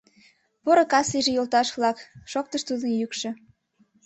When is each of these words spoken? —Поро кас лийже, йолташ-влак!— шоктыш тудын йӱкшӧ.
—Поро 0.63 0.83
кас 0.91 1.07
лийже, 1.13 1.31
йолташ-влак!— 1.33 1.97
шоктыш 2.31 2.61
тудын 2.67 2.91
йӱкшӧ. 2.99 3.29